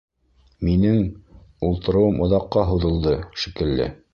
[0.67, 1.03] Минең,
[1.69, 3.15] ултырыуым оҙаҡҡа һуҙылды,
[3.45, 3.93] шикелле.